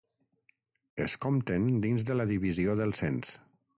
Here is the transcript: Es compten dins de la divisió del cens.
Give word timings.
Es 1.05 1.15
compten 1.25 1.67
dins 1.85 2.07
de 2.07 2.17
la 2.17 2.27
divisió 2.33 2.77
del 2.81 2.97
cens. 3.03 3.37